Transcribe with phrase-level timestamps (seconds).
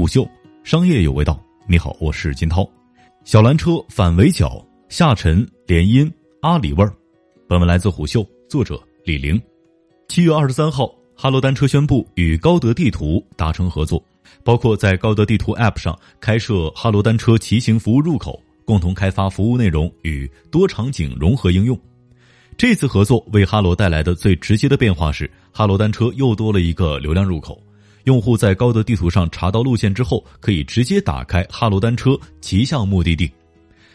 [0.00, 0.26] 虎嗅，
[0.64, 1.38] 商业有味道。
[1.66, 2.66] 你好，我是金涛。
[3.22, 6.90] 小蓝车反围剿，下沉联姻阿里味儿。
[7.46, 9.38] 本文来自虎嗅，作者李玲。
[10.08, 14.02] 七月二十三号，哈罗单车宣布与高德地图达成合作，
[14.42, 21.78] 包括在高德地图 App 上开设哈罗单车骑行服务入口，共同开发服务内容与多场景融合应用。
[22.56, 27.62] 这次合作为哈罗带来的最直接的变化是，哈罗单车又多了一个流量入口。
[28.04, 33.30] 用户在高德地图上查到路线之后，可以直接打开哈罗单车骑向目的地。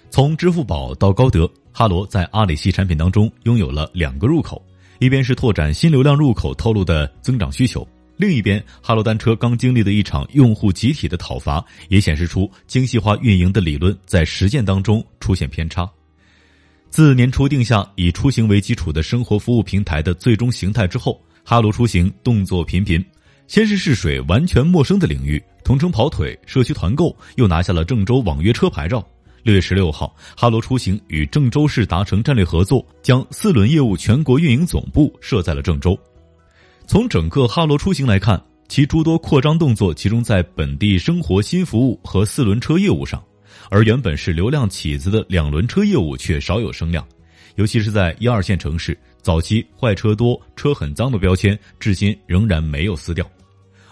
[0.10, 4.64] 从支付宝到高德，哈罗在阿里系产品当中拥有了两个入口。
[5.00, 15.90] 一边是拓展新流量入口透露的增长需求，另一边哈罗单车刚经历的一场用户集体的讨伐，也显示出精细化运营的理论在实践当中出现偏差。
[16.90, 23.04] 自年初定下以出行为基础的生活服务平台的最终形态之后，哈罗出行动作频频，
[23.48, 29.06] 先是试水完全陌生的领域，同城跑腿、社区团购，又拿下了郑州网约车牌照。
[29.44, 35.98] 六月十六号，哈罗出行与郑州市达成战略合作，将四轮业务全国运营总部设在了郑州。
[36.88, 43.24] 从整个哈罗出行来看，其诸多扩张动作集中在本地生活新服务和四轮车业务上，
[43.70, 47.08] 而原本是流量起子的两轮车业务却少有声量，
[47.54, 53.30] 尤其是在一二线城市，早期坏车多、车很脏的标签至今仍然没有撕掉。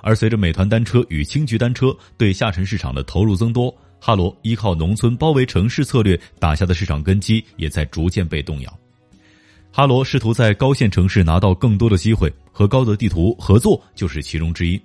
[0.04, 3.76] 而随着美团单车与青桔单车对下沉市场的投入增多。
[4.00, 8.80] 哈罗依靠农村包围城市策略打下的市场根基也在逐渐被动摇。
[9.72, 14.80] 哈罗试图在高线城市拿到更多的机会，和高德地图合作就是其中之一。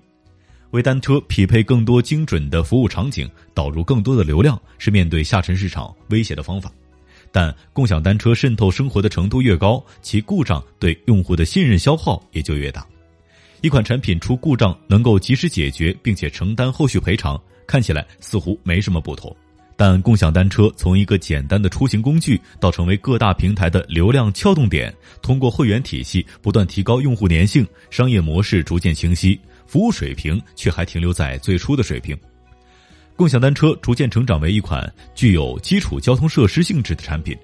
[0.70, 6.70] 为单车匹配更多精准的服务场景，导入更多的流量，是面对下沉市场威胁的方法。
[7.32, 12.86] 但共享单车渗透生活的程度越高，其故障对用户的信任消耗也就越大。
[13.60, 17.40] 一款产品出故障能够及时解决，并且承担后续赔偿。
[17.66, 19.36] 看起来似乎没什么不同，
[19.76, 32.16] 但共享单车从一个简单的出行工具到成为各大平台的流量撬动点，通过会员体系不断提高用户粘性，商业模式逐渐清晰，服务水平却还停留在最初的水平。
[33.14, 37.36] 共享单车逐渐成长为一款具有基础交通设施性质的产品，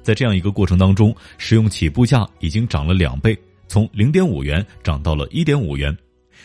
[0.00, 3.36] 在这样一个过程当中，使用起步价已经涨了两倍，
[3.72, 5.96] 从零点五元涨到了一点五元。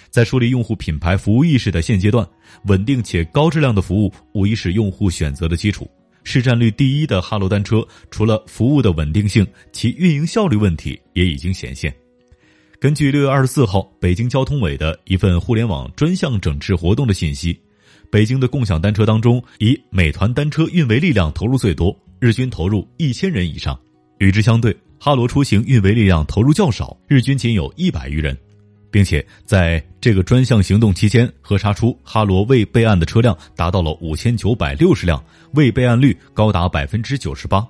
[0.10, 2.26] 在树立用户品牌服务意识的现阶段，
[2.68, 5.86] 稳定且高质量的服务无疑是用户选择的基础。
[6.24, 11.94] 市占率第一的哈罗单车，除了服务的稳定性，其运营效率问题也已经显现。
[12.80, 17.60] 根据六月二十四号北京交通委的一份互联网专项整治活动的信息，
[18.10, 23.78] 北京的共享单车当中，以美团单车运维力量投入最多，日均投入一千人以上。
[24.20, 28.38] 与之相对，哈罗出行运维力量投入较少，日均仅有一百余人。
[28.90, 35.22] 并且在这个专项行动期间，核查出哈罗未备案的车辆达到了五千九百六十辆，
[35.54, 37.68] 未备案率高达百分之九十八。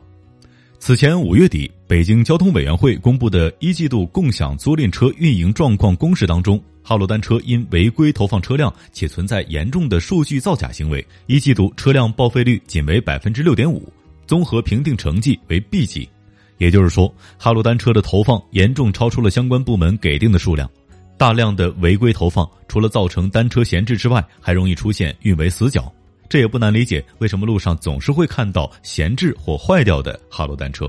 [0.79, 13.91] 此前五月底，北京交通委员会公布的一季度共享租赁车运营状况公示当中，哈罗单车因违规投放车辆且存在严重的数据造假行为，一季度车辆报废率仅为百分之六点五，
[14.27, 16.07] 综合评定成绩为 B 级。
[16.57, 20.69] 也就是说，哈罗单车的投放严重超出了相关部门给定的数量。
[21.17, 25.91] 大量的违规投放，除了造成单车闲置之外，还容易出现运维死角。
[26.29, 30.87] 这也不难理解，为什么路上总是会看到闲置或坏掉的哈罗单车。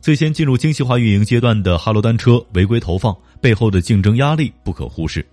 [0.00, 5.26] 最先进入精细化运营阶段的哈罗单车违规投放背后的竞争压力不可忽视。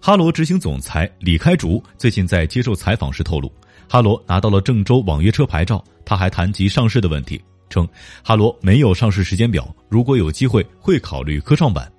[0.00, 3.50] 哈罗执行总裁李开竹最近在接受采访时透露，
[3.88, 5.82] 哈罗拿到了郑州网约车牌照。
[6.04, 7.40] 他还谈及上市的问题，
[7.74, 7.88] 称
[8.22, 11.90] 哈罗没有上市时间表，如果有机会会考虑科创板。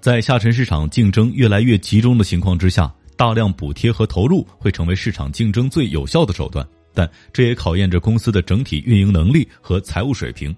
[0.00, 10.54] 在下沉市场竞争越来越集中的情况之下，大量补贴和投入会成为市场竞争最有效的手段，但这也考验着公司的整体运营能力和财务水平。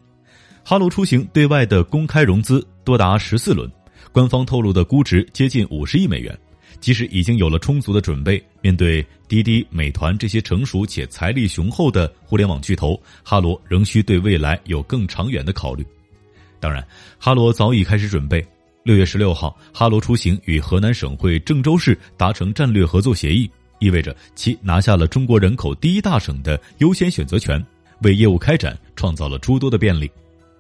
[0.64, 3.70] 哈罗出行对外的公开融资多达十四轮，
[4.12, 6.36] 官方透露的估值接近五十亿美元。
[6.80, 15.84] 即使已经有了充足的准备，面对滴滴、美团这些成熟且财力雄厚的互联网巨头，哈罗仍需对未来有更长远的考虑。
[16.60, 16.86] 当然，
[17.18, 18.44] 哈罗早已开始准备。
[18.82, 23.50] 六月十六号，哈罗出行与河南省会郑州市达成战略合作协议，
[23.80, 27.60] 意味着其拿下了中国人口第一大省的优先选择权，
[28.02, 30.08] 为业务开展创造了诸多的便利。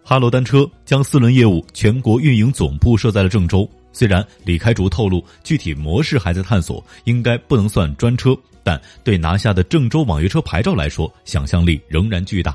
[0.02, 3.68] 哈罗单车将四轮业务全国运营总部设在了郑州。
[3.96, 12.54] 虽然李开竹透露具体模式还在探索，应该不能算专车，但对拿下的郑州网约车牌照来说，想象力仍然巨大。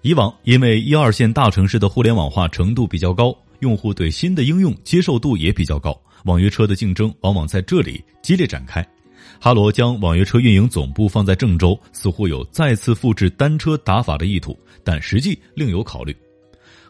[0.00, 3.36] 以往因为一二线大城市的互联网化程度比较高。
[3.58, 5.94] 用户对新的应用接受度也比较高，
[6.24, 8.82] 网约车的竞争往往在这里激烈展开。
[9.38, 16.16] 哈罗将网约车运营总部放在郑州，似乎有再次复制单车打法的意图，但实际另有考虑。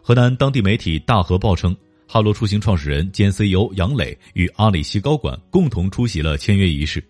[0.00, 1.76] 河南当地媒体大河报称，
[2.12, 7.00] 哈罗出行创始人兼 CEO 杨磊与阿里系高管共同出席了签约仪式。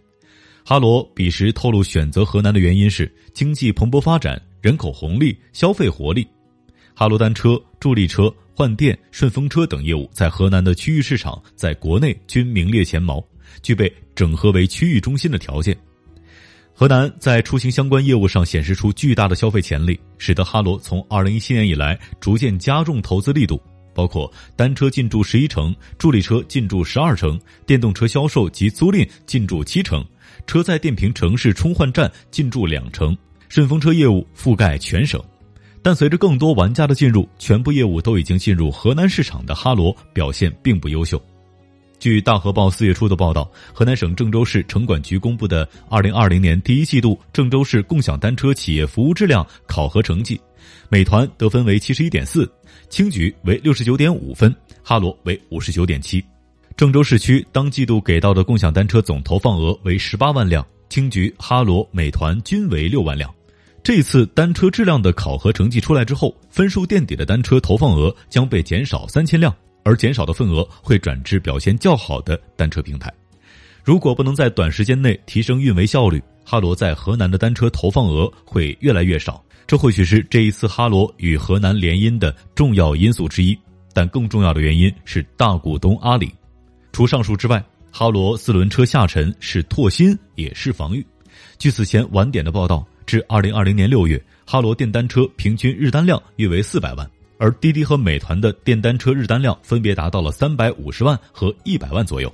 [0.63, 6.29] 哈罗彼时透露，选择河南的原因是经济蓬勃发展、人口红利、消费活力。
[6.95, 13.27] 哈罗单车、助力车、换电、顺风车等业务在河南的区域市场在国内均名列前茅。
[13.63, 15.75] 具备整合为区域中心的条件，
[16.75, 23.59] 河南在出行相关业务上显示出巨大的消费潜力，使得哈罗从二零一七年以来逐渐加重投资力度，
[24.01, 30.03] 包括单车进驻十一城，助力车进驻十二城，电动车销售及租赁进驻七城，
[30.47, 33.15] 车载电瓶城市充换站进驻两城，
[33.51, 35.23] 顺风车业务覆盖全省。
[35.83, 41.23] 但随着更多玩家的进入，全部业务都已经进入河南市场的哈罗表现并不优秀。
[42.01, 50.41] 据大河报四月初的报道，河南省郑州市城管局公布的二零二零年第一季度郑州市共享单车企业服务质量考核成绩，
[50.89, 52.51] 美团得分为七十一点四，
[52.89, 54.53] 青桔为六十九点五分，
[54.83, 56.25] 哈罗为五十九点七。
[56.75, 63.31] 郑州市区当季度给到的共享单车总投放额为十八万辆，青桔、哈罗、美团均为六万辆。
[63.83, 69.55] 这次单车质量的考核成绩出来之后，分数垫底的单车投放额将被减少三千辆。
[69.83, 73.13] 而减少的份额会转至表现较好的单车平台。
[73.83, 79.43] 如果不能在短时间内提升运维效率，哈罗在河南的单车投放额会越来越少。
[79.67, 83.59] 这或许是这一次哈罗与河南联姻的重要因素之一。
[83.93, 86.33] 但更重要的原因是大股东阿里。
[86.93, 87.61] 除上述之外，
[87.91, 91.05] 哈罗四轮车下沉是拓新也是防御。
[91.59, 97.11] 据此前晚点的报道，至二零二零年六月，哈罗电单车平均日单量约为四百万。
[97.41, 102.31] 而滴滴和美团的电单车日单量分别达到了三百五十万和一百万左右。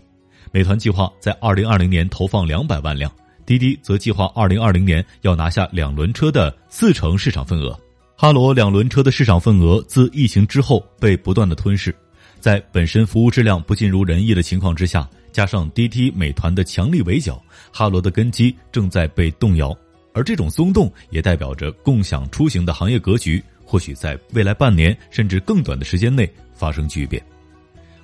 [0.50, 3.10] 美团计划在二零二零年投放两百万辆，
[3.46, 7.78] 滴滴则计划二零二零年要拿下两轮车的四成市场份额。
[8.16, 11.94] 哈罗两轮车的市场份额自疫情之后被不断的吞噬，
[12.40, 19.72] 在本身服务质量不尽如人意的情况之下，加上滴滴、美团的强力围剿，哈罗的根基正在被动摇。
[20.12, 23.40] 而这种松动也代表着共享出行的行业格局。
[23.66, 27.22] 或许在未来半年甚至更短的时间内发生巨变。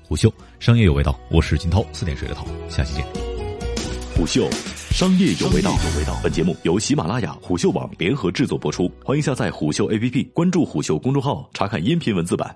[0.03, 3.07] 虎嗅商业有味道，我是金涛，四点水的涛，下期见。
[4.15, 4.47] 虎嗅
[4.91, 5.75] 商业有味道，
[6.23, 12.55] 本节目由喜马拉雅、虎嗅网联合制作播出，欢迎下载虎嗅 APP，关注虎嗅公众号，查看音频文字版。